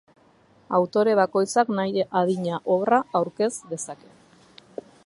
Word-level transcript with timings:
Autore 0.77 1.13
bakoitzak 1.19 1.69
nahi 1.81 2.07
adina 2.23 2.63
obra 2.77 3.03
aurkez 3.21 3.53
dezake. 3.75 4.15